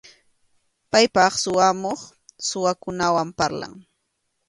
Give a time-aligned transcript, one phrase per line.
[0.91, 2.01] Paypaq suwamuq,
[2.47, 3.73] suwakunawan parlan.